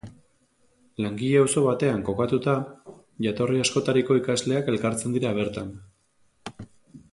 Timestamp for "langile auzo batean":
1.03-2.01